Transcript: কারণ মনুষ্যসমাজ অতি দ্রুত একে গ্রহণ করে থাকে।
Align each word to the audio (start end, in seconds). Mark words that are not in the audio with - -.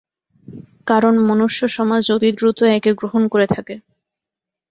কারণ 0.87 1.13
মনুষ্যসমাজ 1.27 2.03
অতি 2.11 2.29
দ্রুত 2.37 2.59
একে 2.71 2.91
গ্রহণ 2.99 3.23
করে 3.33 3.47
থাকে। 3.53 3.75